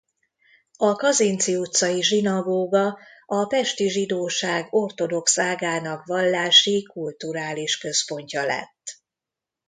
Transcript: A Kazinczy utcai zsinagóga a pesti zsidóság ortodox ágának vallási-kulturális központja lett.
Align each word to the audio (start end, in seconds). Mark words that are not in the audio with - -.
A 0.77 0.95
Kazinczy 0.95 1.59
utcai 1.59 1.99
zsinagóga 2.03 2.95
a 3.27 3.45
pesti 3.45 3.89
zsidóság 3.89 4.67
ortodox 4.73 5.37
ágának 5.37 6.05
vallási-kulturális 6.05 7.77
központja 7.77 8.45
lett. 8.45 9.01